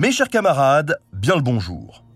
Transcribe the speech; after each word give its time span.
Mes 0.00 0.12
chers 0.12 0.30
camarades, 0.30 0.98
bien 1.12 1.36
le 1.36 1.42
bonjour. 1.42 2.06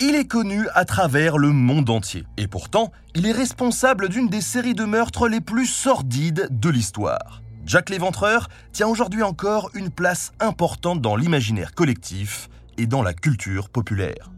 Il 0.00 0.14
est 0.14 0.26
connu 0.26 0.66
à 0.72 0.86
travers 0.86 1.36
le 1.36 1.50
monde 1.50 1.90
entier, 1.90 2.24
et 2.38 2.46
pourtant, 2.48 2.92
il 3.14 3.26
est 3.26 3.32
responsable 3.32 4.08
d'une 4.08 4.28
des 4.28 4.40
séries 4.40 4.72
de 4.72 4.86
meurtres 4.86 5.28
les 5.28 5.42
plus 5.42 5.66
sordides 5.66 6.48
de 6.50 6.70
l'histoire. 6.70 7.42
Jack 7.66 7.90
l'Éventreur 7.90 8.48
tient 8.72 8.86
aujourd'hui 8.86 9.22
encore 9.22 9.68
une 9.74 9.90
place 9.90 10.32
importante 10.40 11.02
dans 11.02 11.14
l'imaginaire 11.14 11.74
collectif 11.74 12.48
et 12.78 12.86
dans 12.86 13.02
la 13.02 13.12
culture 13.12 13.68
populaire. 13.68 14.30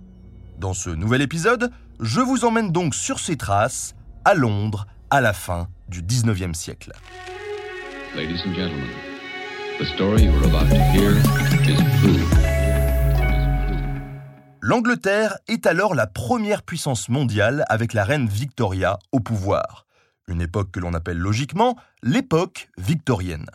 Dans 0.59 0.75
ce 0.75 0.91
nouvel 0.91 1.23
épisode, 1.23 1.71
je 2.01 2.21
vous 2.21 2.45
emmène 2.45 2.73
donc 2.73 2.97
sur 2.97 3.21
ses 3.21 3.37
traces 3.37 3.95
à 4.25 4.35
Londres 4.35 4.89
à 5.11 5.21
la 5.21 5.35
fin 5.35 5.69
du 5.89 6.03
19e 6.03 6.53
siècle. 6.53 6.91
L'Angleterre 14.69 15.39
est 15.49 15.65
alors 15.65 15.95
la 15.95 16.07
première 16.07 16.63
puissance 16.63 17.09
mondiale 17.09 17.65
avec 17.71 17.95
la 17.95 18.05
reine 18.05 18.29
Victoria 18.29 18.99
au 19.13 19.21
pouvoir. 19.21 19.87
Une 20.27 20.43
époque 20.43 20.73
que 20.73 20.79
l'on 20.79 20.93
appelle 20.93 21.17
logiquement 21.17 21.79
l'époque 22.03 22.69
victorienne. 22.77 23.47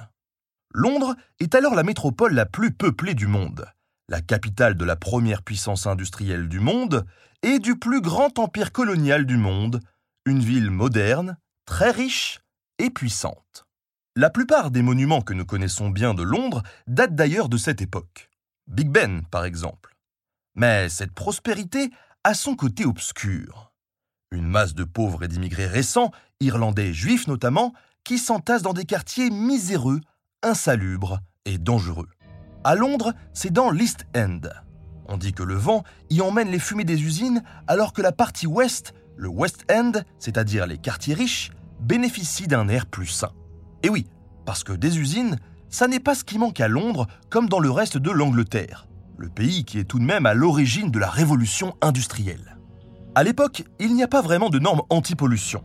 Londres 0.74 1.16
est 1.40 1.54
alors 1.54 1.76
la 1.76 1.84
métropole 1.84 2.34
la 2.34 2.48
plus 2.48 2.72
peuplée 2.72 3.14
du 3.14 3.28
monde, 3.28 3.68
la 4.10 4.22
capitale 4.22 4.74
de 4.74 4.84
la 4.86 4.96
première 4.96 5.44
puissance 5.44 5.86
industrielle 5.86 6.50
du 6.50 6.60
monde 6.60 7.06
et 7.44 7.60
du 7.60 7.78
plus 7.78 8.02
grand 8.02 8.40
empire 8.40 8.72
colonial 8.72 9.28
du 9.28 9.38
monde, 9.38 9.82
une 10.26 10.40
ville 10.40 10.72
moderne, 10.72 11.38
très 11.68 11.92
riche 11.92 12.40
et 12.80 12.90
puissante. 12.90 13.68
La 14.16 14.32
plupart 14.32 14.72
des 14.72 14.82
monuments 14.82 15.22
que 15.22 15.36
nous 15.36 15.46
connaissons 15.46 15.92
bien 15.92 16.16
de 16.16 16.24
Londres 16.24 16.64
datent 16.88 17.14
d'ailleurs 17.14 17.50
de 17.50 17.58
cette 17.58 17.84
époque. 17.84 18.32
Big 18.66 18.90
Ben, 18.90 19.22
par 19.30 19.46
exemple. 19.46 19.93
Mais 20.56 20.88
cette 20.90 21.14
prospérité 21.14 21.90
a 22.24 22.34
son 22.34 22.56
côté 22.56 22.86
obscur. 22.86 23.74
Une 24.32 24.48
masse 24.48 24.76
de 24.76 24.84
pauvres 24.84 25.24
et 25.24 25.28
d'immigrés 25.28 25.68
récents, 25.68 26.12
irlandais 26.40 26.94
juifs 26.94 27.28
notamment, 27.28 27.74
qui 28.04 28.20
s'entassent 28.20 28.62
dans 28.62 28.74
des 28.74 28.86
quartiers 28.86 29.30
miséreux, 29.30 30.00
insalubres 30.44 31.20
et 31.46 31.58
dangereux. 31.58 32.10
À 32.64 32.76
Londres, 32.76 33.14
c'est 33.34 33.52
dans 33.52 33.72
l'East 33.72 34.06
End. 34.16 34.42
On 35.08 35.18
dit 35.18 35.34
que 35.34 35.44
le 35.44 35.56
vent 35.56 35.84
y 36.10 36.22
emmène 36.22 36.50
les 36.50 36.60
fumées 36.60 36.86
des 36.86 37.02
usines, 37.02 37.44
alors 37.68 37.92
que 37.92 38.02
la 38.02 38.12
partie 38.12 38.48
ouest, 38.48 38.94
le 39.16 39.28
West 39.28 39.66
End, 39.72 39.92
c'est-à-dire 40.20 40.68
les 40.68 40.78
quartiers 40.78 41.14
riches, 41.14 41.52
bénéficie 41.80 42.48
d'un 42.48 42.68
air 42.70 42.86
plus 42.86 43.08
sain. 43.08 43.32
Et 43.82 43.90
oui, 43.90 44.08
parce 44.46 44.64
que 44.64 44.74
des 44.74 45.00
usines, 45.00 45.38
ça 45.70 45.88
n'est 45.88 46.00
pas 46.00 46.16
ce 46.16 46.24
qui 46.24 46.38
manque 46.38 46.62
à 46.62 46.68
Londres 46.68 47.08
comme 47.30 47.50
dans 47.50 47.60
le 47.60 47.72
reste 47.72 47.98
de 47.98 48.12
l'Angleterre 48.12 48.88
le 49.18 49.30
pays 49.30 49.66
qui 49.66 49.80
est 49.80 49.84
tout 49.84 50.00
de 50.00 50.04
même 50.04 50.26
à 50.26 50.34
l'origine 50.34 50.92
de 50.92 51.00
la 51.00 51.10
révolution 51.10 51.76
industrielle. 51.82 52.58
À 53.16 53.24
l'époque, 53.24 53.64
il 53.80 53.94
n'y 53.94 54.04
a 54.04 54.08
pas 54.08 54.22
vraiment 54.22 54.50
de 54.50 54.60
normes 54.60 54.82
anti-pollution. 54.90 55.64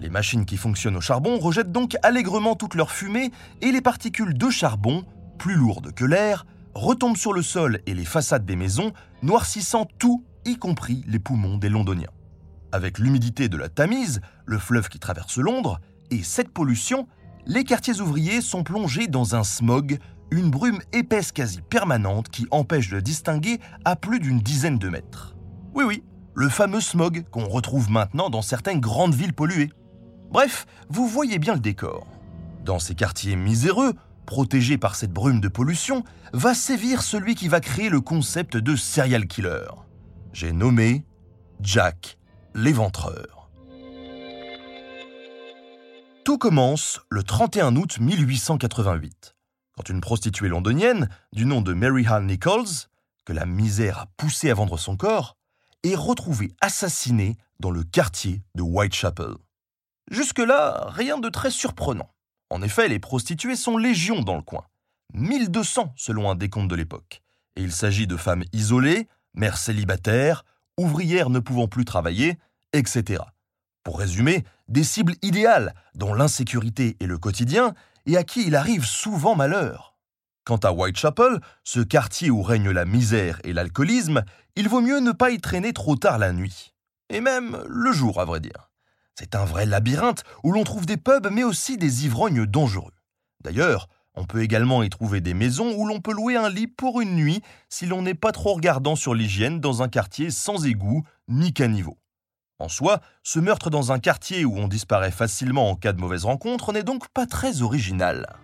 Les 0.00 0.10
machines 0.10 0.44
qui 0.44 0.56
fonctionnent 0.56 0.96
au 0.96 1.00
charbon 1.00 1.38
rejettent 1.38 1.72
donc 1.72 1.96
allègrement 2.02 2.54
toute 2.54 2.74
leur 2.74 2.90
fumée 2.90 3.30
et 3.62 3.72
les 3.72 3.80
particules 3.80 4.36
de 4.36 4.50
charbon, 4.50 5.04
plus 5.38 5.54
lourdes 5.54 5.92
que 5.92 6.04
l'air, 6.04 6.46
retombent 6.74 7.16
sur 7.16 7.32
le 7.32 7.42
sol 7.42 7.80
et 7.86 7.94
les 7.94 8.04
façades 8.04 8.44
des 8.44 8.56
maisons, 8.56 8.92
noircissant 9.22 9.86
tout, 9.98 10.24
y 10.44 10.56
compris 10.56 11.02
les 11.06 11.18
poumons 11.18 11.56
des 11.56 11.68
Londoniens. 11.68 12.10
Avec 12.72 12.98
l'humidité 12.98 13.48
de 13.48 13.56
la 13.56 13.68
Tamise, 13.68 14.20
le 14.44 14.58
fleuve 14.58 14.88
qui 14.88 14.98
traverse 14.98 15.38
Londres, 15.38 15.80
et 16.10 16.22
cette 16.22 16.50
pollution, 16.50 17.06
les 17.46 17.64
quartiers 17.64 18.00
ouvriers 18.00 18.40
sont 18.40 18.62
plongés 18.62 19.06
dans 19.06 19.34
un 19.34 19.44
smog 19.44 19.98
une 20.30 20.50
brume 20.50 20.80
épaisse 20.92 21.32
quasi 21.32 21.60
permanente 21.62 22.28
qui 22.28 22.46
empêche 22.50 22.90
de 22.90 23.00
distinguer 23.00 23.60
à 23.84 23.96
plus 23.96 24.20
d'une 24.20 24.40
dizaine 24.40 24.78
de 24.78 24.88
mètres. 24.88 25.36
Oui 25.74 25.84
oui, 25.84 26.02
le 26.34 26.48
fameux 26.48 26.80
smog 26.80 27.24
qu'on 27.30 27.48
retrouve 27.48 27.90
maintenant 27.90 28.30
dans 28.30 28.42
certaines 28.42 28.80
grandes 28.80 29.14
villes 29.14 29.32
polluées. 29.32 29.70
Bref, 30.30 30.66
vous 30.88 31.06
voyez 31.06 31.38
bien 31.38 31.54
le 31.54 31.60
décor. 31.60 32.06
Dans 32.64 32.78
ces 32.78 32.94
quartiers 32.94 33.36
miséreux, 33.36 33.94
protégés 34.26 34.78
par 34.78 34.96
cette 34.96 35.12
brume 35.12 35.40
de 35.40 35.48
pollution, 35.48 36.02
va 36.32 36.54
sévir 36.54 37.02
celui 37.02 37.34
qui 37.34 37.48
va 37.48 37.60
créer 37.60 37.88
le 37.88 38.00
concept 38.00 38.56
de 38.56 38.74
serial 38.74 39.26
killer. 39.26 39.68
J'ai 40.32 40.52
nommé 40.52 41.04
Jack 41.60 42.18
l'éventreur. 42.54 43.50
Tout 46.24 46.38
commence 46.38 47.00
le 47.08 47.22
31 47.22 47.76
août 47.76 48.00
1888 48.00 49.35
quand 49.76 49.88
une 49.88 50.00
prostituée 50.00 50.48
londonienne, 50.48 51.08
du 51.32 51.44
nom 51.44 51.60
de 51.60 51.74
Mary 51.74 52.06
Ann 52.08 52.26
Nichols, 52.26 52.88
que 53.24 53.32
la 53.32 53.46
misère 53.46 53.98
a 53.98 54.06
poussé 54.16 54.50
à 54.50 54.54
vendre 54.54 54.78
son 54.78 54.96
corps, 54.96 55.36
est 55.82 55.94
retrouvée 55.94 56.52
assassinée 56.60 57.36
dans 57.60 57.70
le 57.70 57.82
quartier 57.82 58.42
de 58.54 58.62
Whitechapel. 58.62 59.34
Jusque-là, 60.10 60.86
rien 60.88 61.18
de 61.18 61.28
très 61.28 61.50
surprenant. 61.50 62.10
En 62.50 62.62
effet, 62.62 62.88
les 62.88 62.98
prostituées 62.98 63.56
sont 63.56 63.76
légion 63.76 64.22
dans 64.22 64.36
le 64.36 64.42
coin. 64.42 64.64
1200 65.14 65.94
selon 65.96 66.30
un 66.30 66.34
décompte 66.34 66.70
de 66.70 66.76
l'époque. 66.76 67.22
Et 67.56 67.62
il 67.62 67.72
s'agit 67.72 68.06
de 68.06 68.16
femmes 68.16 68.44
isolées, 68.52 69.08
mères 69.34 69.58
célibataires, 69.58 70.44
ouvrières 70.78 71.30
ne 71.30 71.38
pouvant 71.38 71.68
plus 71.68 71.84
travailler, 71.84 72.38
etc. 72.72 73.22
Pour 73.82 73.98
résumer, 73.98 74.44
des 74.68 74.84
cibles 74.84 75.14
idéales 75.22 75.74
dont 75.94 76.14
l'insécurité 76.14 76.96
et 77.00 77.06
le 77.06 77.18
quotidien 77.18 77.74
et 78.06 78.16
à 78.16 78.24
qui 78.24 78.46
il 78.46 78.56
arrive 78.56 78.84
souvent 78.84 79.34
malheur. 79.34 79.96
Quant 80.44 80.56
à 80.56 80.72
Whitechapel, 80.72 81.40
ce 81.64 81.80
quartier 81.80 82.30
où 82.30 82.42
règne 82.42 82.70
la 82.70 82.84
misère 82.84 83.40
et 83.44 83.52
l'alcoolisme, 83.52 84.22
il 84.54 84.68
vaut 84.68 84.80
mieux 84.80 85.00
ne 85.00 85.12
pas 85.12 85.30
y 85.30 85.40
traîner 85.40 85.72
trop 85.72 85.96
tard 85.96 86.18
la 86.18 86.32
nuit. 86.32 86.72
Et 87.10 87.20
même 87.20 87.62
le 87.68 87.92
jour, 87.92 88.20
à 88.20 88.24
vrai 88.24 88.40
dire. 88.40 88.70
C'est 89.18 89.34
un 89.34 89.44
vrai 89.44 89.66
labyrinthe 89.66 90.22
où 90.44 90.52
l'on 90.52 90.64
trouve 90.64 90.86
des 90.86 90.96
pubs 90.96 91.28
mais 91.32 91.42
aussi 91.42 91.76
des 91.76 92.04
ivrognes 92.04 92.46
dangereux. 92.46 92.92
D'ailleurs, 93.42 93.88
on 94.14 94.24
peut 94.24 94.42
également 94.42 94.82
y 94.82 94.88
trouver 94.88 95.20
des 95.20 95.34
maisons 95.34 95.74
où 95.76 95.86
l'on 95.86 96.00
peut 96.00 96.12
louer 96.12 96.36
un 96.36 96.48
lit 96.48 96.66
pour 96.66 97.00
une 97.00 97.16
nuit 97.16 97.42
si 97.68 97.86
l'on 97.86 98.02
n'est 98.02 98.14
pas 98.14 98.32
trop 98.32 98.54
regardant 98.54 98.96
sur 98.96 99.14
l'hygiène 99.14 99.60
dans 99.60 99.82
un 99.82 99.88
quartier 99.88 100.30
sans 100.30 100.66
égout 100.66 101.04
ni 101.28 101.52
caniveau. 101.52 101.98
En 102.58 102.68
soi, 102.70 103.00
ce 103.22 103.38
meurtre 103.38 103.68
dans 103.68 103.92
un 103.92 103.98
quartier 103.98 104.46
où 104.46 104.56
on 104.56 104.66
disparaît 104.66 105.10
facilement 105.10 105.68
en 105.68 105.76
cas 105.76 105.92
de 105.92 106.00
mauvaise 106.00 106.24
rencontre 106.24 106.72
n'est 106.72 106.82
donc 106.82 107.08
pas 107.08 107.26
très 107.26 107.60
original. 107.60 108.34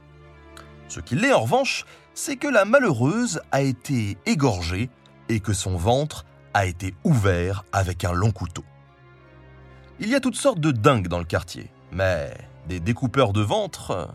Ce 0.88 1.00
qui 1.00 1.14
l'est 1.14 1.32
en 1.32 1.40
revanche, 1.40 1.86
c'est 2.12 2.36
que 2.36 2.46
la 2.46 2.66
malheureuse 2.66 3.40
a 3.52 3.62
été 3.62 4.18
égorgée 4.26 4.90
et 5.30 5.40
que 5.40 5.54
son 5.54 5.78
ventre 5.78 6.26
a 6.52 6.66
été 6.66 6.94
ouvert 7.04 7.64
avec 7.72 8.04
un 8.04 8.12
long 8.12 8.32
couteau. 8.32 8.64
Il 9.98 10.10
y 10.10 10.14
a 10.14 10.20
toutes 10.20 10.36
sortes 10.36 10.60
de 10.60 10.72
dingues 10.72 11.08
dans 11.08 11.18
le 11.18 11.24
quartier, 11.24 11.70
mais 11.90 12.36
des 12.68 12.80
découpeurs 12.80 13.32
de 13.32 13.40
ventre, 13.40 14.10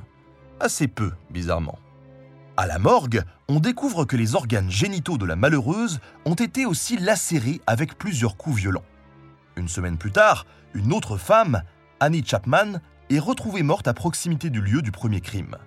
assez 0.60 0.88
peu, 0.88 1.12
bizarrement. 1.32 1.80
À 2.56 2.68
la 2.68 2.78
morgue, 2.78 3.24
on 3.48 3.60
découvre 3.60 4.06
que 4.06 4.16
les 4.16 4.36
organes 4.36 4.70
génitaux 4.70 5.18
de 5.18 5.26
la 5.26 5.36
malheureuse 5.36 6.00
ont 6.26 6.36
été 6.36 6.68
aussi 6.68 6.98
lacérés 6.98 7.62
avec 7.66 7.98
plusieurs 7.98 8.38
coups 8.38 8.58
violents. 8.58 8.86
Une 9.58 9.68
semaine 9.68 9.98
plus 9.98 10.12
tard, 10.12 10.46
une 10.76 10.94
autre 10.94 11.18
femme, 11.18 11.64
Annie 12.00 12.24
Chapman, 12.24 12.80
est 13.10 13.20
retrouvée 13.20 13.64
morte 13.64 13.88
à 13.88 13.94
proximité 13.96 14.52
du 14.52 14.62
lieu 14.62 14.84
du 14.84 14.92
premier 14.92 15.20
crime. 15.20 15.58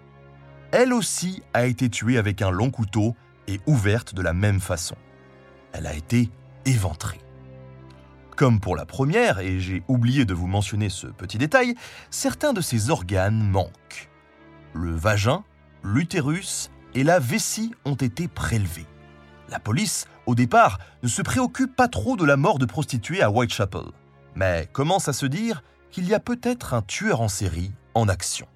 Elle 0.70 0.92
aussi 0.92 1.42
a 1.54 1.66
été 1.66 1.90
tuée 1.90 2.16
avec 2.16 2.40
un 2.40 2.50
long 2.50 2.70
couteau 2.70 3.16
et 3.48 3.60
ouverte 3.66 4.14
de 4.14 4.22
la 4.22 4.32
même 4.32 4.60
façon. 4.60 4.94
Elle 5.72 5.88
a 5.88 5.94
été 5.94 6.30
éventrée. 6.66 7.20
Comme 8.36 8.60
pour 8.60 8.76
la 8.76 8.86
première, 8.86 9.40
et 9.40 9.58
j'ai 9.58 9.82
oublié 9.88 10.24
de 10.24 10.34
vous 10.34 10.46
mentionner 10.46 10.88
ce 10.88 11.08
petit 11.08 11.36
détail, 11.36 11.74
certains 12.10 12.52
de 12.52 12.60
ses 12.60 12.90
organes 12.90 13.42
manquent. 13.42 14.08
Le 14.72 14.94
vagin, 14.94 15.42
l'utérus 15.82 16.70
et 16.94 17.02
la 17.02 17.18
vessie 17.18 17.74
ont 17.84 17.96
été 17.96 18.28
prélevés. 18.28 18.86
La 19.50 19.58
police, 19.58 20.06
au 20.26 20.36
départ, 20.36 20.78
ne 21.02 21.08
se 21.08 21.22
préoccupe 21.22 21.74
pas 21.74 21.88
trop 21.88 22.16
de 22.16 22.24
la 22.24 22.36
mort 22.36 22.60
de 22.60 22.66
prostituées 22.66 23.20
à 23.20 23.30
Whitechapel, 23.30 23.82
mais 24.36 24.68
commence 24.72 25.08
à 25.08 25.12
se 25.12 25.26
dire 25.26 25.64
qu'il 25.90 26.06
y 26.06 26.14
a 26.14 26.20
peut-être 26.20 26.72
un 26.72 26.82
tueur 26.82 27.20
en 27.20 27.28
série 27.28 27.72
en 27.94 28.08
action? 28.08 28.46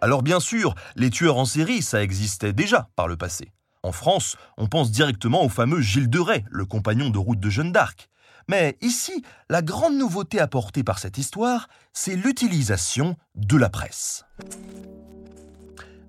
Alors 0.00 0.22
bien 0.22 0.40
sûr, 0.40 0.74
les 0.96 1.10
tueurs 1.10 1.36
en 1.36 1.44
série, 1.44 1.82
ça 1.82 2.02
existait 2.02 2.54
déjà 2.54 2.88
par 2.96 3.06
le 3.06 3.18
passé. 3.18 3.52
En 3.82 3.92
France, 3.92 4.36
on 4.56 4.66
pense 4.66 4.90
directement 4.90 5.44
au 5.44 5.50
fameux 5.50 5.82
Gilles 5.82 6.08
de 6.08 6.20
Rais, 6.20 6.44
le 6.50 6.64
compagnon 6.64 7.10
de 7.10 7.18
route 7.18 7.40
de 7.40 7.50
Jeanne 7.50 7.72
d'Arc. 7.72 8.08
Mais 8.48 8.78
ici, 8.80 9.22
la 9.50 9.60
grande 9.60 9.96
nouveauté 9.96 10.40
apportée 10.40 10.82
par 10.82 10.98
cette 10.98 11.18
histoire, 11.18 11.68
c'est 11.92 12.16
l'utilisation 12.16 13.16
de 13.34 13.56
la 13.56 13.68
presse. 13.68 14.24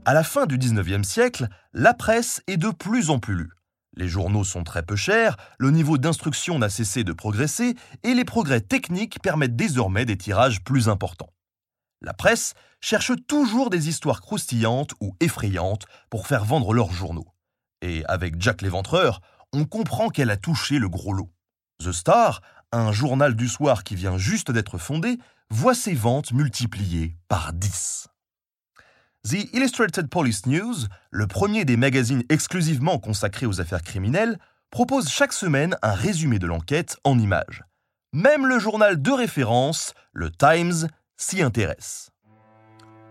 À 0.06 0.13
la 0.13 0.24
fin 0.24 0.45
du 0.45 0.57
19e 0.57 1.03
siècle, 1.03 1.47
la 1.74 1.94
presse 1.94 2.41
est 2.47 2.57
de 2.57 2.69
plus 2.69 3.09
en 3.09 3.19
plus 3.19 3.35
lue. 3.35 3.51
Les 3.95 4.07
journaux 4.07 4.44
sont 4.44 4.63
très 4.63 4.84
peu 4.84 4.95
chers, 4.95 5.38
le 5.60 5.69
niveau 5.69 5.98
d'instruction 5.98 6.57
n'a 6.57 6.69
cessé 6.69 7.04
de 7.04 7.13
progresser 7.13 7.75
et 8.04 8.13
les 8.13 8.25
progrès 8.25 8.62
techniques 8.62 9.22
permettent 9.22 9.56
désormais 9.56 10.06
des 10.06 10.18
tirages 10.18 10.63
plus 10.63 10.90
importants. 10.90 11.30
La 12.01 12.13
presse 12.13 12.54
cherche 12.81 13.12
toujours 13.28 13.69
des 13.69 13.88
histoires 13.88 14.22
croustillantes 14.22 14.94
ou 15.00 15.16
effrayantes 15.19 15.86
pour 16.10 16.28
faire 16.28 16.44
vendre 16.44 16.74
leurs 16.74 16.92
journaux. 16.92 17.28
Et 17.81 18.04
avec 18.06 18.42
Jack 18.42 18.62
l'Éventreur, 18.62 19.22
on 19.54 19.66
comprend 19.66 20.10
qu'elle 20.10 20.31
a 20.31 20.38
touché 20.38 20.80
le 20.80 20.90
gros 20.90 21.13
lot. 21.13 21.31
The 21.80 21.92
Star, 21.92 22.42
un 22.72 22.92
journal 22.92 23.36
du 23.36 23.48
soir 23.48 23.84
qui 23.84 23.95
vient 23.95 24.18
juste 24.18 24.51
d'être 24.51 24.78
fondé, 24.78 25.18
voit 25.50 25.75
ses 25.75 25.94
ventes 25.94 26.34
multipliées 26.34 27.16
par 27.28 27.54
10. 27.54 28.07
The 29.25 29.47
Illustrated 29.53 30.09
Police 30.09 30.47
News, 30.47 30.75
le 31.09 31.27
premier 31.27 31.63
des 31.63 31.77
magazines 31.77 32.23
exclusivement 32.27 32.99
consacrés 32.99 33.45
aux 33.45 33.61
affaires 33.61 33.81
criminelles, 33.81 34.37
propose 34.69 35.07
chaque 35.07 35.31
semaine 35.31 35.77
un 35.81 35.93
résumé 35.93 36.39
de 36.39 36.47
l'enquête 36.47 36.97
en 37.05 37.17
images. 37.17 37.63
Même 38.11 38.45
le 38.45 38.59
journal 38.59 39.01
de 39.01 39.11
référence, 39.11 39.93
le 40.11 40.29
Times, 40.29 40.89
s'y 41.15 41.41
intéresse. 41.41 42.09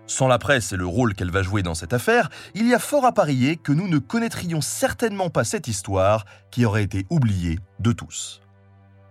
Sans 0.06 0.28
la 0.28 0.38
presse 0.38 0.74
et 0.74 0.76
le 0.76 0.84
rôle 0.84 1.14
qu'elle 1.14 1.30
va 1.30 1.42
jouer 1.42 1.62
dans 1.62 1.74
cette 1.74 1.94
affaire, 1.94 2.28
il 2.54 2.68
y 2.68 2.74
a 2.74 2.78
fort 2.78 3.06
à 3.06 3.12
parier 3.12 3.56
que 3.56 3.72
nous 3.72 3.88
ne 3.88 3.96
connaîtrions 3.96 4.60
certainement 4.60 5.30
pas 5.30 5.44
cette 5.44 5.66
histoire 5.66 6.26
qui 6.50 6.66
aurait 6.66 6.82
été 6.82 7.06
oubliée 7.08 7.58
de 7.78 7.92
tous. 7.92 8.42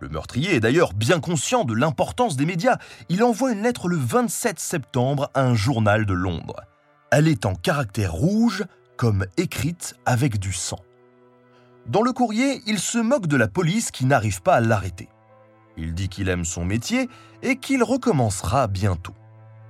Le 0.01 0.09
meurtrier 0.09 0.53
est 0.53 0.59
d'ailleurs 0.59 0.93
bien 0.93 1.19
conscient 1.19 1.63
de 1.63 1.73
l'importance 1.73 2.35
des 2.35 2.45
médias. 2.45 2.77
Il 3.09 3.23
envoie 3.23 3.53
une 3.53 3.63
lettre 3.63 3.87
le 3.87 3.97
27 3.97 4.59
septembre 4.59 5.31
à 5.33 5.41
un 5.41 5.55
journal 5.55 6.05
de 6.05 6.13
Londres. 6.13 6.61
Elle 7.11 7.27
est 7.27 7.45
en 7.45 7.55
caractère 7.55 8.13
rouge, 8.13 8.63
comme 8.95 9.25
écrite 9.35 9.95
avec 10.05 10.39
du 10.39 10.53
sang. 10.53 10.79
Dans 11.85 12.03
le 12.03 12.13
courrier, 12.13 12.61
il 12.67 12.79
se 12.79 12.99
moque 12.99 13.27
de 13.27 13.35
la 13.35 13.49
police 13.49 13.91
qui 13.91 14.05
n'arrive 14.05 14.41
pas 14.41 14.55
à 14.55 14.61
l'arrêter. 14.61 15.09
Il 15.75 15.93
dit 15.93 16.07
qu'il 16.07 16.29
aime 16.29 16.45
son 16.45 16.63
métier 16.63 17.09
et 17.41 17.57
qu'il 17.57 17.83
recommencera 17.83 18.67
bientôt. 18.67 19.13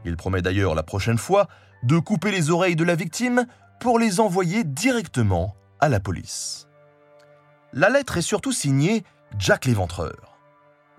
Il 0.05 0.17
promet 0.17 0.43
d'ailleurs 0.43 0.75
la 0.75 0.83
prochaine 0.83 1.17
fois 1.17 1.47
de 1.81 1.97
couper 1.97 2.29
les 2.29 2.51
oreilles 2.51 2.75
de 2.75 2.83
la 2.83 2.93
victime 2.93 3.47
pour 3.79 3.97
les 3.97 4.19
envoyer 4.19 4.63
directement 4.63 5.55
à 5.79 5.89
la 5.89 5.99
police. 5.99 6.67
La 7.73 7.89
lettre 7.89 8.17
est 8.17 8.21
surtout 8.21 8.51
signée 8.51 9.03
Jack 9.39 9.65
l'Éventreur. 9.65 10.37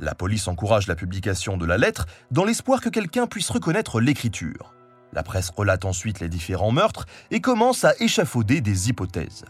La 0.00 0.16
police 0.16 0.48
encourage 0.48 0.88
la 0.88 0.96
publication 0.96 1.56
de 1.56 1.66
la 1.66 1.78
lettre 1.78 2.06
dans 2.32 2.44
l'espoir 2.44 2.80
que 2.80 2.88
quelqu'un 2.88 3.28
puisse 3.28 3.50
reconnaître 3.50 4.00
l'écriture. 4.00 4.74
La 5.12 5.22
presse 5.22 5.50
relate 5.50 5.84
ensuite 5.84 6.20
les 6.20 6.28
différents 6.28 6.72
meurtres 6.72 7.06
et 7.30 7.40
commence 7.40 7.84
à 7.84 7.94
échafauder 8.00 8.60
des 8.60 8.88
hypothèses. 8.88 9.44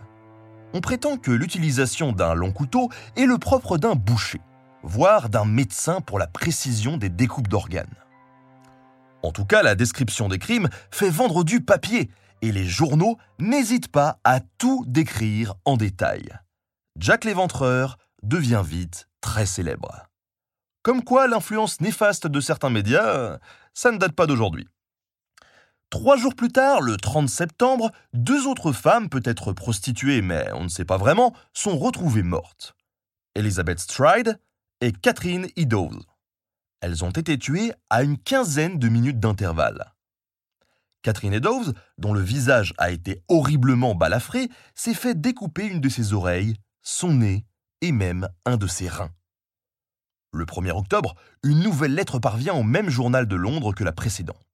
On 0.74 0.80
prétend 0.80 1.18
que 1.18 1.30
l'utilisation 1.30 2.12
d'un 2.12 2.34
long 2.34 2.52
couteau 2.52 2.90
est 3.16 3.26
le 3.26 3.38
propre 3.38 3.78
d'un 3.78 3.94
boucher, 3.94 4.40
voire 4.82 5.28
d'un 5.28 5.44
médecin 5.44 6.00
pour 6.00 6.18
la 6.18 6.26
précision 6.26 6.96
des 6.96 7.10
découpes 7.10 7.48
d'organes. 7.48 7.94
En 9.22 9.30
tout 9.30 9.44
cas, 9.44 9.62
la 9.62 9.74
description 9.74 10.28
des 10.28 10.38
crimes 10.38 10.68
fait 10.90 11.10
vendre 11.10 11.44
du 11.44 11.60
papier 11.60 12.10
et 12.40 12.50
les 12.50 12.66
journaux 12.66 13.18
n'hésitent 13.38 13.92
pas 13.92 14.18
à 14.24 14.40
tout 14.58 14.84
décrire 14.88 15.54
en 15.64 15.76
détail. 15.76 16.28
Jack 16.98 17.24
l'Éventreur 17.24 17.98
devient 18.22 18.62
vite 18.64 19.08
très 19.20 19.46
célèbre. 19.46 20.08
Comme 20.82 21.04
quoi 21.04 21.28
l'influence 21.28 21.80
néfaste 21.80 22.26
de 22.26 22.40
certains 22.40 22.70
médias, 22.70 23.38
ça 23.74 23.92
ne 23.92 23.98
date 23.98 24.12
pas 24.12 24.26
d'aujourd'hui. 24.26 24.66
Trois 25.92 26.16
jours 26.16 26.34
plus 26.34 26.48
tard, 26.48 26.80
le 26.80 26.96
30 26.96 27.28
septembre, 27.28 27.92
deux 28.14 28.46
autres 28.46 28.72
femmes, 28.72 29.10
peut-être 29.10 29.52
prostituées, 29.52 30.22
mais 30.22 30.50
on 30.54 30.64
ne 30.64 30.68
sait 30.70 30.86
pas 30.86 30.96
vraiment, 30.96 31.34
sont 31.52 31.76
retrouvées 31.76 32.22
mortes. 32.22 32.74
Elizabeth 33.34 33.78
Stride 33.78 34.40
et 34.80 34.92
Catherine 34.92 35.48
Eddowes. 35.54 36.00
Elles 36.80 37.04
ont 37.04 37.10
été 37.10 37.36
tuées 37.36 37.74
à 37.90 38.04
une 38.04 38.16
quinzaine 38.16 38.78
de 38.78 38.88
minutes 38.88 39.20
d'intervalle. 39.20 39.92
Catherine 41.02 41.34
Eddowes, 41.34 41.74
dont 41.98 42.14
le 42.14 42.22
visage 42.22 42.72
a 42.78 42.90
été 42.90 43.22
horriblement 43.28 43.94
balafré, 43.94 44.48
s'est 44.74 44.94
fait 44.94 45.20
découper 45.20 45.66
une 45.66 45.82
de 45.82 45.90
ses 45.90 46.14
oreilles, 46.14 46.56
son 46.80 47.12
nez 47.12 47.44
et 47.82 47.92
même 47.92 48.30
un 48.46 48.56
de 48.56 48.66
ses 48.66 48.88
reins. 48.88 49.12
Le 50.32 50.46
1er 50.46 50.70
octobre, 50.70 51.16
une 51.42 51.60
nouvelle 51.60 51.94
lettre 51.94 52.18
parvient 52.18 52.54
au 52.54 52.62
même 52.62 52.88
journal 52.88 53.28
de 53.28 53.36
Londres 53.36 53.74
que 53.74 53.84
la 53.84 53.92
précédente 53.92 54.51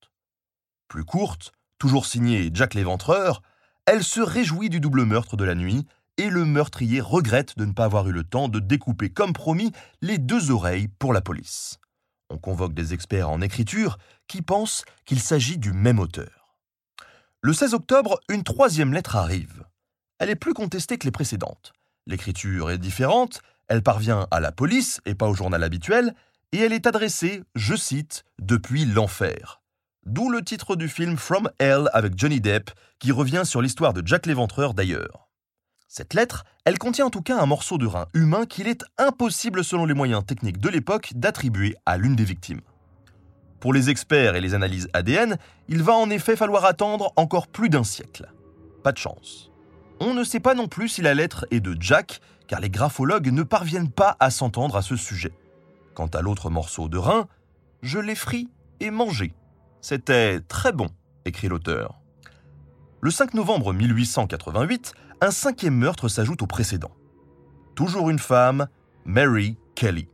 plus 0.88 1.04
courte, 1.04 1.52
toujours 1.78 2.06
signée 2.06 2.50
Jack 2.52 2.74
l'Éventreur, 2.74 3.42
elle 3.86 4.02
se 4.02 4.20
réjouit 4.20 4.70
du 4.70 4.80
double 4.80 5.04
meurtre 5.04 5.36
de 5.36 5.44
la 5.44 5.54
nuit 5.54 5.86
et 6.16 6.30
le 6.30 6.44
meurtrier 6.44 7.00
regrette 7.00 7.56
de 7.56 7.64
ne 7.64 7.72
pas 7.72 7.84
avoir 7.84 8.08
eu 8.08 8.12
le 8.12 8.24
temps 8.24 8.48
de 8.48 8.58
découper 8.58 9.10
comme 9.10 9.32
promis 9.32 9.72
les 10.02 10.18
deux 10.18 10.50
oreilles 10.50 10.88
pour 10.88 11.12
la 11.12 11.20
police. 11.20 11.78
On 12.30 12.38
convoque 12.38 12.74
des 12.74 12.92
experts 12.92 13.30
en 13.30 13.40
écriture 13.40 13.98
qui 14.26 14.42
pensent 14.42 14.84
qu'il 15.06 15.20
s'agit 15.20 15.58
du 15.58 15.72
même 15.72 15.98
auteur. 15.98 16.56
Le 17.40 17.52
16 17.52 17.74
octobre, 17.74 18.18
une 18.28 18.42
troisième 18.42 18.92
lettre 18.92 19.16
arrive. 19.16 19.64
Elle 20.18 20.30
est 20.30 20.36
plus 20.36 20.54
contestée 20.54 20.98
que 20.98 21.04
les 21.04 21.12
précédentes. 21.12 21.72
L'écriture 22.06 22.70
est 22.70 22.78
différente, 22.78 23.40
elle 23.68 23.82
parvient 23.82 24.26
à 24.30 24.40
la 24.40 24.50
police 24.50 25.00
et 25.06 25.14
pas 25.14 25.28
au 25.28 25.34
journal 25.34 25.62
habituel, 25.62 26.14
et 26.52 26.58
elle 26.58 26.72
est 26.72 26.86
adressée, 26.86 27.42
je 27.54 27.76
cite, 27.76 28.24
depuis 28.40 28.84
l'enfer. 28.84 29.60
D'où 30.08 30.30
le 30.30 30.42
titre 30.42 30.74
du 30.74 30.88
film 30.88 31.18
From 31.18 31.50
Hell 31.58 31.90
avec 31.92 32.18
Johnny 32.18 32.40
Depp, 32.40 32.70
qui 32.98 33.12
revient 33.12 33.42
sur 33.44 33.60
l'histoire 33.60 33.92
de 33.92 34.02
Jack 34.06 34.24
l'Éventreur 34.24 34.72
d'ailleurs. 34.72 35.28
Cette 35.86 36.14
lettre, 36.14 36.46
elle 36.64 36.78
contient 36.78 37.04
en 37.04 37.10
tout 37.10 37.20
cas 37.20 37.38
un 37.38 37.44
morceau 37.44 37.76
de 37.76 37.84
rein 37.84 38.06
humain 38.14 38.46
qu'il 38.46 38.68
est 38.68 38.82
impossible 38.96 39.62
selon 39.62 39.84
les 39.84 39.92
moyens 39.92 40.24
techniques 40.24 40.60
de 40.60 40.70
l'époque 40.70 41.12
d'attribuer 41.14 41.76
à 41.84 41.98
l'une 41.98 42.16
des 42.16 42.24
victimes. 42.24 42.62
Pour 43.60 43.74
les 43.74 43.90
experts 43.90 44.34
et 44.34 44.40
les 44.40 44.54
analyses 44.54 44.88
ADN, 44.94 45.36
il 45.68 45.82
va 45.82 45.92
en 45.92 46.08
effet 46.08 46.36
falloir 46.36 46.64
attendre 46.64 47.12
encore 47.16 47.46
plus 47.46 47.68
d'un 47.68 47.84
siècle. 47.84 48.32
Pas 48.82 48.92
de 48.92 48.98
chance. 48.98 49.50
On 50.00 50.14
ne 50.14 50.24
sait 50.24 50.40
pas 50.40 50.54
non 50.54 50.68
plus 50.68 50.88
si 50.88 51.02
la 51.02 51.12
lettre 51.12 51.44
est 51.50 51.60
de 51.60 51.76
Jack, 51.78 52.22
car 52.46 52.60
les 52.60 52.70
graphologues 52.70 53.30
ne 53.30 53.42
parviennent 53.42 53.92
pas 53.92 54.16
à 54.20 54.30
s'entendre 54.30 54.76
à 54.76 54.82
ce 54.82 54.96
sujet. 54.96 55.34
Quant 55.92 56.06
à 56.06 56.22
l'autre 56.22 56.48
morceau 56.48 56.88
de 56.88 56.96
rein, 56.96 57.28
je 57.82 57.98
l'ai 57.98 58.14
frit 58.14 58.48
et 58.80 58.90
mangé. 58.90 59.34
C'était 59.80 60.40
très 60.40 60.72
bon, 60.72 60.88
écrit 61.24 61.48
l'auteur. 61.48 62.00
Le 63.00 63.10
5 63.10 63.34
novembre 63.34 63.72
1888, 63.72 64.92
un 65.20 65.30
cinquième 65.30 65.76
meurtre 65.76 66.08
s'ajoute 66.08 66.42
au 66.42 66.46
précédent. 66.46 66.90
Toujours 67.74 68.10
une 68.10 68.18
femme, 68.18 68.66
Mary 69.04 69.56
Kelly. 69.74 70.08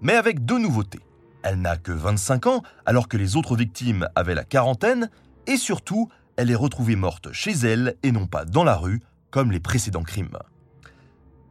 Mais 0.00 0.14
avec 0.14 0.44
deux 0.44 0.58
nouveautés. 0.58 1.00
Elle 1.42 1.60
n'a 1.60 1.76
que 1.76 1.90
25 1.90 2.46
ans 2.46 2.62
alors 2.86 3.08
que 3.08 3.16
les 3.16 3.36
autres 3.36 3.56
victimes 3.56 4.08
avaient 4.14 4.36
la 4.36 4.44
quarantaine 4.44 5.10
et 5.48 5.56
surtout, 5.56 6.08
elle 6.36 6.50
est 6.50 6.56
retrouvée 6.56 6.94
morte 6.94 7.32
chez 7.32 7.52
elle 7.52 7.96
et 8.04 8.12
non 8.12 8.28
pas 8.28 8.44
dans 8.44 8.62
la 8.62 8.76
rue 8.76 9.00
comme 9.30 9.50
les 9.50 9.60
précédents 9.60 10.04
crimes. 10.04 10.38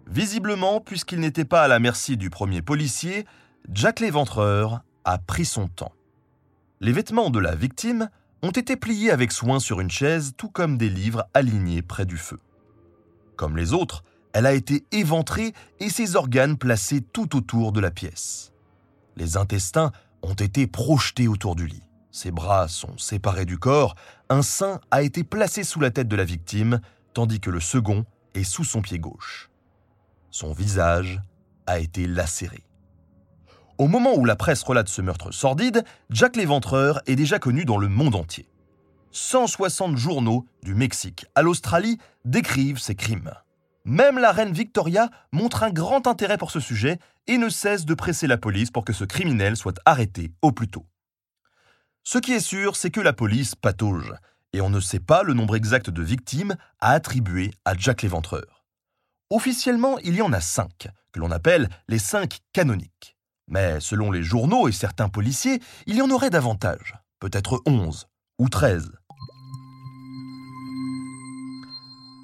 Visiblement, 0.08 0.80
puisqu'il 0.80 1.20
n'était 1.20 1.46
pas 1.46 1.64
à 1.64 1.68
la 1.68 1.80
merci 1.80 2.16
du 2.16 2.30
premier 2.30 2.62
policier, 2.62 3.26
Jack 3.70 4.00
l'Éventreur 4.00 4.82
a 5.04 5.18
pris 5.18 5.46
son 5.46 5.68
temps. 5.68 5.94
Les 6.84 6.94
vêtements 6.94 7.30
de 7.30 7.38
la 7.38 7.54
victime 7.54 8.10
ont 8.42 8.50
été 8.50 8.76
pliés 8.76 9.12
avec 9.12 9.32
soin 9.32 9.60
sur 9.60 9.82
une 9.82 9.92
chaise, 9.92 10.34
tout 10.36 10.50
comme 10.50 10.80
des 10.80 10.90
livres 10.90 11.28
alignés 11.36 11.84
près 11.84 12.08
du 12.08 12.18
feu. 12.18 12.40
Comme 13.36 13.56
les 13.56 13.72
autres, 13.72 14.04
elle 14.34 14.48
a 14.48 14.54
été 14.54 14.84
éventrée 14.92 15.54
et 15.80 15.92
ses 15.92 16.16
organes 16.16 16.58
placés 16.58 17.02
tout 17.02 17.38
autour 17.38 17.72
de 17.72 17.80
la 17.80 17.92
pièce. 17.92 18.52
Les 19.16 19.38
intestins 19.38 19.92
ont 20.24 20.34
été 20.34 20.66
projetés 20.66 21.28
autour 21.28 21.56
du 21.56 21.68
lit. 21.68 21.84
Ses 22.10 22.32
bras 22.32 22.68
sont 22.68 22.98
séparés 22.98 23.46
du 23.46 23.60
corps, 23.60 23.94
un 24.30 24.42
sein 24.42 24.82
a 24.90 25.04
été 25.04 25.24
placé 25.24 25.64
sous 25.64 25.82
la 25.82 25.92
tête 25.92 26.08
de 26.08 26.16
la 26.16 26.26
victime, 26.26 26.82
tandis 27.14 27.40
que 27.40 27.52
le 27.52 27.60
second 27.60 28.06
est 28.34 28.44
sous 28.44 28.64
son 28.64 28.82
pied 28.82 28.98
gauche. 28.98 29.52
Son 30.32 30.52
visage 30.52 31.22
a 31.68 31.78
été 31.78 32.08
lacéré. 32.08 32.64
Au 33.82 33.88
moment 33.88 34.14
où 34.16 34.26
la 34.26 34.36
presse 34.36 34.62
relate 34.62 34.90
ce 34.90 35.02
meurtre 35.02 35.32
sordide, 35.32 35.84
Jack 36.12 36.36
l'Éventreur 36.36 37.02
est 37.08 37.16
déjà 37.16 37.40
connu 37.40 37.66
dans 37.66 37.80
le 37.80 37.88
monde 37.88 38.14
entier. 38.14 38.48
160 39.10 39.98
journaux, 39.98 40.46
du 40.62 40.76
Mexique 40.76 41.26
à 41.34 41.42
l'Australie, 41.42 41.98
décrivent 42.24 42.78
ces 42.78 42.94
crimes. 42.94 43.32
Même 43.84 44.20
la 44.20 44.34
reine 44.34 44.54
Victoria 44.54 45.10
montre 45.32 45.64
un 45.64 45.72
grand 45.72 46.06
intérêt 46.06 46.38
pour 46.38 46.52
ce 46.52 46.60
sujet 46.60 47.00
et 47.26 47.40
ne 47.40 47.50
cesse 47.50 47.86
de 47.86 47.96
presser 47.96 48.28
la 48.28 48.38
police 48.38 48.70
pour 48.70 48.86
que 48.86 48.94
ce 48.94 49.04
criminel 49.04 49.58
soit 49.58 49.80
arrêté 49.84 50.32
au 50.44 50.52
plus 50.52 50.68
tôt. 50.68 50.86
Ce 52.04 52.20
qui 52.20 52.34
est 52.34 52.40
sûr, 52.40 52.76
c'est 52.76 52.92
que 52.92 53.02
la 53.02 53.14
police 53.14 53.56
patauge, 53.56 54.14
et 54.54 54.62
on 54.62 54.70
ne 54.70 54.80
sait 54.80 55.00
pas 55.00 55.24
le 55.24 55.34
nombre 55.34 55.56
exact 55.56 55.90
de 55.90 56.04
victimes 56.04 56.56
à 56.82 56.92
attribuer 56.92 57.50
à 57.66 57.76
Jack 57.76 58.04
l'Éventreur. 58.04 58.64
Officiellement, 59.32 59.98
il 60.04 60.14
y 60.14 60.22
en 60.22 60.34
a 60.34 60.40
cinq, 60.40 60.88
que 61.12 61.20
l'on 61.20 61.32
appelle 61.32 61.68
les 61.88 61.98
cinq 61.98 62.42
canoniques. 62.54 63.18
Mais 63.52 63.82
selon 63.82 64.12
les 64.12 64.24
journaux 64.24 64.70
et 64.70 64.72
certains 64.72 65.10
policiers, 65.10 65.62
il 65.86 65.98
y 65.98 66.02
en 66.02 66.10
aurait 66.10 66.30
davantage, 66.30 66.96
peut-être 67.20 67.62
onze 67.68 68.08
ou 68.40 68.48
treize. 68.48 68.92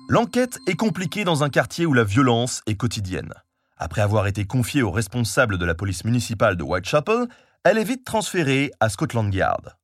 L'enquête 0.10 0.58
est 0.68 0.76
compliquée 0.76 1.26
dans 1.26 1.44
un 1.44 1.50
quartier 1.50 1.86
où 1.86 1.94
la 1.94 2.06
violence 2.06 2.62
est 2.66 2.76
quotidienne. 2.76 3.34
Après 3.76 4.02
avoir 4.02 4.26
été 4.26 4.46
confiée 4.46 4.82
aux 4.82 4.90
responsables 4.90 5.58
de 5.58 5.66
la 5.66 5.76
police 5.76 6.06
municipale 6.06 6.56
de 6.56 6.64
Whitechapel, 6.64 7.28
elle 7.66 7.78
est 7.78 7.84
vite 7.84 8.06
transférée 8.06 8.72
à 8.80 8.88
Scotland 8.88 9.32
Yard. 9.34 9.76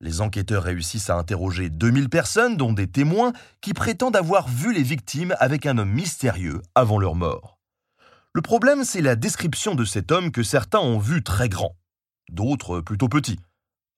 Les 0.00 0.20
enquêteurs 0.20 0.64
réussissent 0.64 1.10
à 1.10 1.16
interroger 1.16 1.70
2000 1.70 2.08
personnes, 2.08 2.56
dont 2.56 2.72
des 2.72 2.88
témoins, 2.88 3.32
qui 3.60 3.72
prétendent 3.72 4.16
avoir 4.16 4.48
vu 4.48 4.74
les 4.74 4.82
victimes 4.82 5.34
avec 5.38 5.64
un 5.64 5.78
homme 5.78 5.92
mystérieux 5.92 6.60
avant 6.74 6.98
leur 6.98 7.14
mort. 7.14 7.57
Le 8.34 8.42
problème, 8.42 8.84
c'est 8.84 9.00
la 9.00 9.16
description 9.16 9.74
de 9.74 9.84
cet 9.84 10.12
homme 10.12 10.30
que 10.30 10.42
certains 10.42 10.80
ont 10.80 10.98
vu 10.98 11.22
très 11.22 11.48
grand, 11.48 11.76
d'autres 12.30 12.80
plutôt 12.80 13.08
petit, 13.08 13.38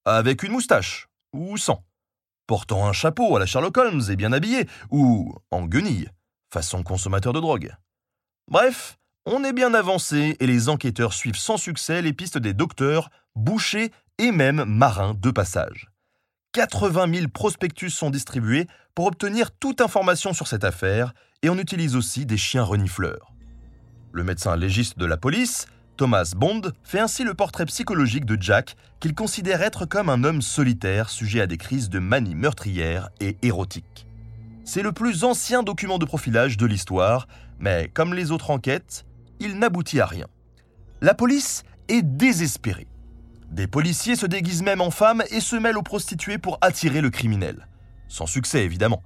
avec 0.05 0.43
une 0.43 0.53
moustache, 0.53 1.09
ou 1.33 1.57
sans, 1.57 1.85
portant 2.47 2.87
un 2.87 2.93
chapeau 2.93 3.37
à 3.37 3.39
la 3.39 3.47
Sherlock 3.47 3.77
Holmes 3.77 4.03
et 4.09 4.17
bien 4.17 4.33
habillé, 4.33 4.69
ou 4.91 5.35
en 5.51 5.67
guenille, 5.67 6.09
façon 6.53 6.83
consommateur 6.83 7.33
de 7.33 7.41
drogue. 7.41 7.75
Bref, 8.49 8.99
on 9.27 9.45
est 9.45 9.53
bien 9.53 9.75
avancé 9.75 10.37
et 10.41 10.47
les 10.47 10.69
enquêteurs 10.69 11.13
suivent 11.13 11.37
sans 11.37 11.57
succès 11.57 12.01
les 12.01 12.13
pistes 12.13 12.39
des 12.39 12.55
docteurs, 12.55 13.11
bouchers 13.35 13.93
et 14.19 14.33
même 14.33 14.65
marins 14.65 15.15
de 15.15 15.31
passage. 15.31 15.91
80 16.53 17.15
000 17.15 17.29
prospectus 17.29 17.91
sont 17.91 18.11
distribués 18.11 18.67
pour 18.95 19.07
obtenir 19.07 19.53
toute 19.53 19.81
information 19.81 20.33
sur 20.33 20.49
cette 20.49 20.65
affaire 20.65 21.13
et 21.43 21.51
on 21.51 21.59
utilise 21.59 21.95
aussi 21.95 22.27
des 22.27 22.37
chiens 22.37 22.65
renifleurs. 22.65 23.30
Le 24.13 24.25
médecin 24.25 24.57
légiste 24.57 24.99
de 24.99 25.07
la 25.07 25.17
police, 25.17 25.67
Thomas 25.97 26.33
Bond, 26.37 26.63
fait 26.83 26.99
ainsi 26.99 27.23
le 27.23 27.35
portrait 27.35 27.67
psychologique 27.67 28.25
de 28.25 28.41
Jack 28.41 28.75
qu'il 28.99 29.15
considère 29.15 29.63
être 29.63 29.87
comme 29.87 30.09
un 30.09 30.25
homme 30.25 30.43
solitaire 30.43 31.11
sujet 31.11 31.41
à 31.41 31.47
des 31.47 31.59
crises 31.59 31.89
de 31.91 32.01
manie 32.01 32.35
meurtrière 32.35 33.11
et 33.21 33.37
érotique. 33.43 34.07
C'est 34.65 34.83
le 34.83 34.93
plus 34.93 35.23
ancien 35.25 35.63
document 35.63 35.99
de 35.99 36.05
profilage 36.05 36.57
de 36.57 36.67
l'histoire, 36.67 37.29
mais 37.59 37.91
comme 37.95 38.15
les 38.15 38.33
autres 38.33 38.51
enquêtes, 38.51 39.05
il 39.39 39.59
n'aboutit 39.59 40.01
à 40.01 40.07
rien. 40.07 40.27
La 41.01 41.15
police 41.15 41.63
est 41.89 42.03
désespérée. 42.03 42.89
Des 43.51 43.67
policiers 43.67 44.17
se 44.17 44.27
déguisent 44.27 44.63
même 44.63 44.81
en 44.81 44.91
femmes 44.91 45.23
et 45.31 45.41
se 45.41 45.57
mêlent 45.57 45.79
aux 45.79 45.83
prostituées 45.83 46.39
pour 46.39 46.59
attirer 46.61 47.01
le 47.01 47.11
criminel. 47.11 47.69
Sans 48.09 48.27
succès, 48.27 48.65
évidemment. 48.65 49.03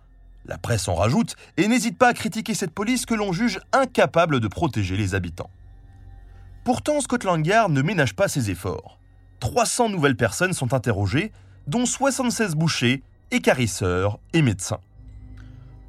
La 0.46 0.58
presse 0.58 0.88
en 0.88 0.94
rajoute 0.94 1.36
et 1.56 1.68
n'hésite 1.68 1.96
pas 1.96 2.08
à 2.08 2.14
critiquer 2.14 2.54
cette 2.54 2.72
police 2.72 3.06
que 3.06 3.14
l'on 3.14 3.32
juge 3.32 3.60
incapable 3.72 4.40
de 4.40 4.48
protéger 4.48 4.96
les 4.96 5.14
habitants. 5.14 5.50
Pourtant, 6.64 7.00
Scotland 7.00 7.46
Yard 7.46 7.70
ne 7.70 7.82
ménage 7.82 8.14
pas 8.14 8.28
ses 8.28 8.50
efforts. 8.50 8.98
300 9.40 9.90
nouvelles 9.90 10.16
personnes 10.16 10.52
sont 10.52 10.72
interrogées, 10.72 11.32
dont 11.66 11.86
76 11.86 12.54
bouchers, 12.54 13.02
écarisseurs 13.30 14.18
et 14.32 14.42
médecins. 14.42 14.80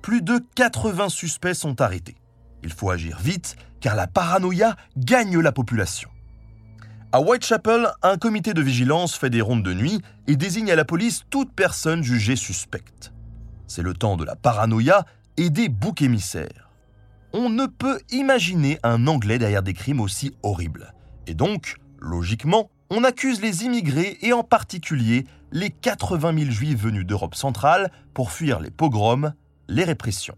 Plus 0.01 0.21
de 0.21 0.39
80 0.55 1.09
suspects 1.09 1.53
sont 1.53 1.81
arrêtés. 1.81 2.15
Il 2.63 2.71
faut 2.71 2.89
agir 2.89 3.17
vite 3.19 3.55
car 3.79 3.95
la 3.95 4.07
paranoïa 4.07 4.75
gagne 4.97 5.39
la 5.39 5.51
population. 5.51 6.09
À 7.11 7.21
Whitechapel, 7.21 7.87
un 8.03 8.17
comité 8.17 8.53
de 8.53 8.61
vigilance 8.61 9.15
fait 9.15 9.29
des 9.29 9.41
rondes 9.41 9.63
de 9.63 9.73
nuit 9.73 10.01
et 10.27 10.35
désigne 10.35 10.71
à 10.71 10.75
la 10.75 10.83
police 10.83 11.23
toute 11.29 11.53
personne 11.53 12.03
jugée 12.03 12.35
suspecte. 12.35 13.13
C'est 13.67 13.81
le 13.81 13.93
temps 13.93 14.17
de 14.17 14.23
la 14.23 14.35
paranoïa 14.35 15.05
et 15.37 15.49
des 15.49 15.69
boucs 15.69 16.01
émissaires. 16.01 16.69
On 17.33 17.49
ne 17.49 17.65
peut 17.65 17.99
imaginer 18.11 18.79
un 18.83 19.07
Anglais 19.07 19.39
derrière 19.39 19.63
des 19.63 19.73
crimes 19.73 19.99
aussi 19.99 20.33
horribles. 20.43 20.93
Et 21.27 21.33
donc, 21.33 21.77
logiquement, 21.99 22.69
on 22.89 23.03
accuse 23.03 23.41
les 23.41 23.65
immigrés 23.65 24.17
et 24.21 24.31
en 24.31 24.43
particulier 24.43 25.25
les 25.51 25.69
80 25.69 26.37
000 26.37 26.51
juifs 26.51 26.79
venus 26.79 27.05
d'Europe 27.05 27.35
centrale 27.35 27.91
pour 28.13 28.31
fuir 28.31 28.59
les 28.59 28.71
pogroms, 28.71 29.33
les 29.67 29.83
répressions. 29.83 30.37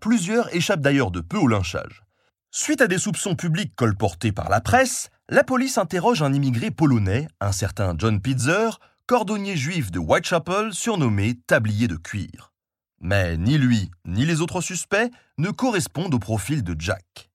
Plusieurs 0.00 0.54
échappent 0.54 0.80
d'ailleurs 0.80 1.10
de 1.10 1.20
peu 1.20 1.36
au 1.36 1.46
lynchage. 1.46 2.02
Suite 2.50 2.80
à 2.80 2.86
des 2.86 2.98
soupçons 2.98 3.36
publics 3.36 3.74
colportés 3.76 4.32
par 4.32 4.48
la 4.48 4.60
presse, 4.60 5.10
la 5.28 5.44
police 5.44 5.78
interroge 5.78 6.22
un 6.22 6.32
immigré 6.32 6.70
polonais, 6.70 7.28
un 7.40 7.52
certain 7.52 7.94
John 7.96 8.20
Pitzer, 8.20 8.78
cordonnier 9.06 9.56
juif 9.56 9.90
de 9.90 9.98
Whitechapel 9.98 10.72
surnommé 10.72 11.34
Tablier 11.46 11.88
de 11.88 11.96
cuir. 11.96 12.52
Mais 13.00 13.36
ni 13.36 13.58
lui 13.58 13.90
ni 14.04 14.24
les 14.24 14.40
autres 14.40 14.60
suspects 14.60 15.10
ne 15.38 15.50
correspondent 15.50 16.14
au 16.14 16.18
profil 16.18 16.62
de 16.62 16.76
Jack. 16.78 17.30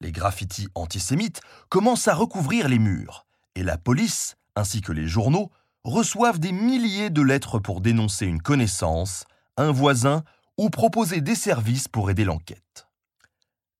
Les 0.00 0.10
graffitis 0.10 0.68
antisémites 0.74 1.40
commencent 1.68 2.08
à 2.08 2.14
recouvrir 2.14 2.68
les 2.68 2.78
murs, 2.78 3.26
et 3.54 3.62
la 3.62 3.78
police, 3.78 4.36
ainsi 4.56 4.80
que 4.80 4.92
les 4.92 5.06
journaux, 5.06 5.50
reçoivent 5.84 6.40
des 6.40 6.52
milliers 6.52 7.10
de 7.10 7.22
lettres 7.22 7.58
pour 7.58 7.80
dénoncer 7.80 8.26
une 8.26 8.40
connaissance, 8.40 9.24
un 9.56 9.70
voisin 9.70 10.24
ou 10.58 10.70
proposer 10.70 11.20
des 11.20 11.34
services 11.34 11.88
pour 11.88 12.10
aider 12.10 12.24
l'enquête. 12.24 12.88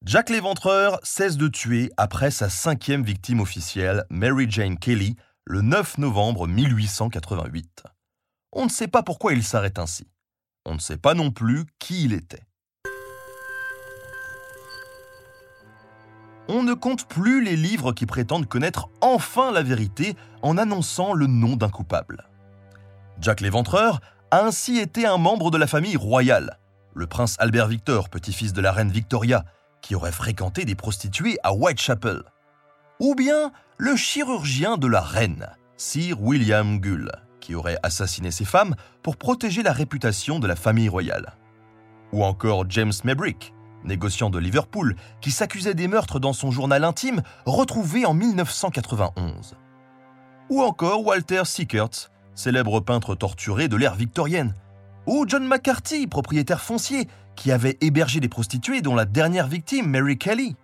Jack 0.05 0.31
l'Éventreur 0.31 0.99
cesse 1.03 1.37
de 1.37 1.49
tuer 1.49 1.91
après 1.97 2.31
sa 2.31 2.51
cinquième 2.51 3.05
victime 3.05 3.41
officielle, 3.41 4.05
Mary 4.11 4.47
Jane 4.51 4.77
Kelly, 4.77 5.17
le 5.45 5.61
9 5.61 5.99
novembre 5.99 6.47
1888. 6.47 7.83
On 8.53 8.65
ne 8.65 8.71
sait 8.71 8.87
pas 8.87 9.03
pourquoi 9.03 9.33
il 9.33 9.43
s'arrête 9.43 9.79
ainsi. 9.79 10.07
On 10.65 10.75
ne 10.75 10.79
sait 10.79 10.97
pas 10.97 11.15
non 11.15 11.33
plus 11.33 11.65
qui 11.81 12.05
il 12.05 12.13
était. 12.13 12.47
On 16.49 16.63
ne 16.63 16.75
compte 16.75 17.09
plus 17.09 17.43
les 17.43 17.57
livres 17.57 17.93
qui 17.93 18.07
prétendent 18.07 18.49
connaître 18.49 18.89
enfin 19.01 19.51
la 19.51 19.63
vérité 19.63 20.17
en 20.43 20.59
annonçant 20.59 21.13
le 21.13 21.27
nom 21.27 21.57
d'un 21.57 21.71
coupable. 21.71 22.29
Jack 23.21 23.41
l'Éventreur 23.41 24.01
a 24.31 24.45
ainsi 24.45 24.79
été 24.79 25.07
un 25.07 25.19
membre 25.19 25.51
de 25.51 25.59
la 25.59 25.67
famille 25.67 25.97
royale. 25.97 26.59
Le 26.95 27.07
prince 27.07 27.37
Albert 27.41 27.69
Victor, 27.69 28.11
petit-fils 28.11 28.53
de 28.53 28.61
la 28.61 28.71
reine 28.71 28.93
Victoria, 28.93 29.45
qui 29.81 29.97
aurait 29.97 30.13
fréquenté 30.13 30.65
des 30.65 30.77
prostituées 30.77 31.39
à 31.43 31.53
Whitechapel. 31.53 32.23
Ou 33.03 33.17
bien 33.17 33.51
le 33.79 33.97
chirurgien 33.97 34.77
de 34.77 34.87
la 34.87 35.01
reine, 35.01 35.49
Sir 35.77 36.23
William 36.23 36.79
Gull, 36.79 37.11
qui 37.41 37.57
aurait 37.57 37.79
assassiné 37.83 38.31
ses 38.31 38.45
femmes 38.45 38.77
pour 39.03 39.17
protéger 39.17 39.65
la 39.65 39.73
réputation 39.73 40.39
de 40.39 40.47
la 40.47 40.55
famille 40.55 40.89
royale. 40.89 41.35
Ou 42.13 42.23
encore 42.23 42.65
James 42.69 42.93
Maybrick, 43.03 43.55
négociant 43.83 44.31
de 44.31 44.39
Liverpool, 44.39 44.95
qui 45.21 45.33
s'accusait 45.33 45.75
des 45.75 45.89
meurtres 45.89 46.21
dans 46.21 46.33
son 46.33 46.53
journal 46.53 46.85
intime 46.85 47.23
retrouvé 47.45 48.07
en 48.07 48.15
1991. 48.15 49.57
Ou 50.49 50.63
encore 50.63 51.05
Walter 51.05 51.43
Sickert, 51.45 52.09
célèbre 52.37 52.79
peintre 52.79 53.17
torturé 53.17 53.67
de 53.67 53.75
l'ère 53.75 53.97
victorienne. 53.97 54.55
Ou 55.09 55.25
John 55.27 55.45
McCarthy, 55.45 56.07
propriétaire 56.07 56.61
foncier, 56.61 57.09
qui 57.35 57.51
avait 57.51 57.79
hébergé 57.81 58.21
des 58.21 58.29
prostituées 58.29 58.81
dont 58.81 58.95
la 58.95 59.07
dernière 59.07 59.49
victime, 59.49 59.89
Mary 59.89 60.19
Kelly, 60.19 60.55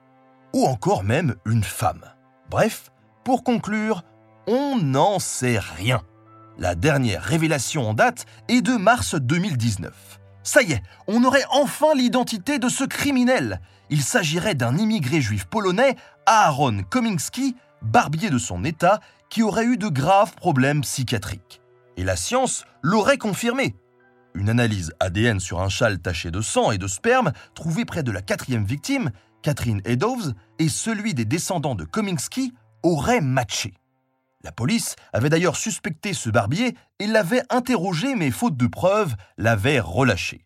ou 0.54 0.66
encore 0.66 1.02
même 1.02 1.34
une 1.44 1.64
femme. 1.64 2.04
Bref, 2.50 2.90
pour 3.24 3.44
conclure, 3.44 4.04
on 4.46 4.78
n'en 4.78 5.18
sait 5.18 5.58
rien. 5.58 6.00
La 6.56 6.74
dernière 6.74 7.22
révélation 7.22 7.90
en 7.90 7.94
date 7.94 8.24
est 8.48 8.62
de 8.62 8.76
mars 8.76 9.14
2019. 9.14 10.18
Ça 10.42 10.62
y 10.62 10.72
est, 10.72 10.82
on 11.06 11.24
aurait 11.24 11.44
enfin 11.50 11.94
l'identité 11.94 12.58
de 12.58 12.70
ce 12.70 12.84
criminel. 12.84 13.60
Il 13.90 14.02
s'agirait 14.02 14.54
d'un 14.54 14.78
immigré 14.78 15.20
juif 15.20 15.44
polonais, 15.44 15.96
Aaron 16.24 16.82
Kominski, 16.88 17.54
barbier 17.82 18.30
de 18.30 18.38
son 18.38 18.64
état, 18.64 19.00
qui 19.28 19.42
aurait 19.42 19.66
eu 19.66 19.76
de 19.76 19.88
graves 19.88 20.34
problèmes 20.34 20.80
psychiatriques. 20.80 21.60
Et 21.98 22.04
la 22.04 22.16
science 22.16 22.64
l'aurait 22.82 23.18
confirmé. 23.18 23.76
Une 24.34 24.48
analyse 24.48 24.92
ADN 25.00 25.38
sur 25.38 25.60
un 25.60 25.68
châle 25.68 25.98
taché 25.98 26.30
de 26.30 26.40
sang 26.40 26.70
et 26.70 26.78
de 26.78 26.86
sperme 26.86 27.32
trouvé 27.54 27.84
près 27.84 28.02
de 28.02 28.12
la 28.12 28.22
quatrième 28.22 28.64
victime, 28.64 29.10
Catherine 29.42 29.82
Eddowes, 29.84 30.34
et 30.58 30.68
celui 30.68 31.14
des 31.14 31.24
descendants 31.24 31.74
de 31.74 31.84
Kominski 31.84 32.52
auraient 32.82 33.20
matché. 33.20 33.74
La 34.44 34.52
police 34.52 34.94
avait 35.12 35.30
d'ailleurs 35.30 35.56
suspecté 35.56 36.12
ce 36.12 36.30
barbier 36.30 36.76
et 36.98 37.06
l'avait 37.06 37.42
interrogé, 37.50 38.14
mais 38.14 38.30
faute 38.30 38.56
de 38.56 38.66
preuves, 38.66 39.14
l'avait 39.36 39.80
relâché. 39.80 40.44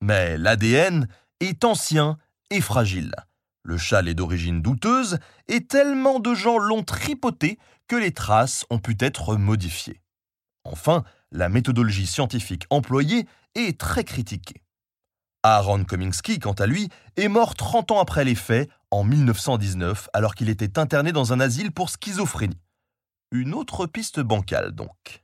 Mais 0.00 0.36
l'ADN 0.36 1.08
est 1.40 1.64
ancien 1.64 2.18
et 2.50 2.60
fragile. 2.60 3.14
Le 3.62 3.78
châle 3.78 4.08
est 4.08 4.14
d'origine 4.14 4.60
douteuse 4.60 5.18
et 5.48 5.66
tellement 5.66 6.20
de 6.20 6.34
gens 6.34 6.58
l'ont 6.58 6.82
tripoté 6.82 7.58
que 7.88 7.96
les 7.96 8.12
traces 8.12 8.64
ont 8.70 8.78
pu 8.78 8.96
être 9.00 9.36
modifiées. 9.36 10.00
Enfin, 10.64 11.04
la 11.30 11.48
méthodologie 11.48 12.06
scientifique 12.06 12.64
employée 12.70 13.26
est 13.54 13.78
très 13.78 14.04
critiquée. 14.04 14.63
Aaron 15.44 15.84
Kominski, 15.84 16.38
quant 16.38 16.54
à 16.54 16.66
lui, 16.66 16.88
est 17.16 17.28
mort 17.28 17.54
30 17.54 17.90
ans 17.90 18.00
après 18.00 18.24
les 18.24 18.34
faits, 18.34 18.70
en 18.90 19.04
1919, 19.04 20.08
alors 20.14 20.34
qu'il 20.34 20.48
était 20.48 20.78
interné 20.78 21.12
dans 21.12 21.34
un 21.34 21.40
asile 21.40 21.70
pour 21.70 21.90
schizophrénie. 21.90 22.58
Une 23.30 23.52
autre 23.52 23.86
piste 23.86 24.20
bancale, 24.20 24.72
donc. 24.72 25.22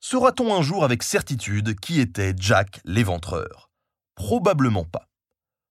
Saura-t-on 0.00 0.52
un 0.52 0.62
jour 0.62 0.82
avec 0.82 1.04
certitude 1.04 1.78
qui 1.78 2.00
était 2.00 2.34
Jack 2.36 2.80
l'éventreur? 2.84 3.70
Probablement 4.16 4.84
pas. 4.84 5.08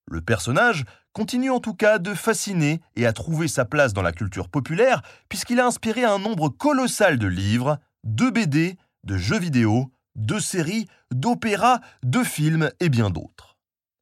Le 0.06 0.22
personnage 0.22 0.86
continue 1.12 1.51
en 1.51 1.60
tout 1.60 1.74
cas 1.74 2.00
de 2.00 2.13
fasciner 2.13 2.80
et 2.96 3.06
à 3.06 3.12
trouver 3.12 3.50
sa 3.50 3.65
place 3.65 3.91
dans 3.91 4.01
la 4.01 4.13
culture 4.13 4.48
populaire 4.48 5.01
puisqu'il 5.27 5.60
a 5.60 5.65
inspiré 5.65 6.06
un 6.06 6.18
nombre 6.18 6.48
colossal 6.48 7.20
de 7.20 7.27
livres, 7.27 7.77
de 8.06 8.30
BD, 8.30 8.77
de 9.03 9.18
jeux 9.18 9.39
vidéo, 9.39 9.91
de 10.15 10.39
séries, 10.39 10.88
d'opéras, 11.12 11.80
de 12.03 12.24
films 12.24 12.70
et 12.80 12.89
bien 12.89 13.10
d'autres. 13.10 13.58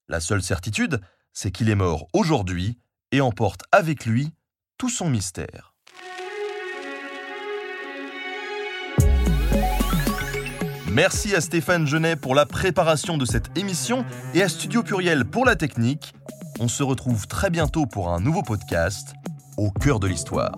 La 0.08 0.20
seule 0.20 0.42
certitude, 0.42 1.00
c'est 1.34 1.51
qu'il 1.51 1.70
est 1.70 1.75
mort 1.75 2.08
aujourd'hui 2.13 2.78
et 3.12 3.22
emporte 3.22 3.62
avec 3.72 4.06
lui 4.06 4.32
tout 4.78 4.89
son 4.89 5.10
mystère. 5.10 5.74
Merci 10.92 11.36
à 11.36 11.42
Stéphane 11.42 11.86
Genet 11.86 12.16
pour 12.16 12.34
la 12.34 12.46
préparation 12.46 13.18
de 13.18 13.25
cette 13.25 13.56
émission 13.58 14.06
et 14.34 14.42
à 14.42 14.50
Studio 14.50 14.82
Pluriel 14.82 15.24
pour 15.24 15.46
la 15.46 15.56
technique. 15.56 16.13
On 16.60 16.68
se 16.68 16.82
retrouve 16.82 17.28
très 17.28 17.50
bientôt 17.50 17.86
pour 17.86 18.10
un 18.10 18.20
nouveau 18.20 18.42
podcast 18.42 19.13
au 19.58 19.72
cœur 19.72 20.00
de 20.00 20.08
l'histoire. 20.08 20.58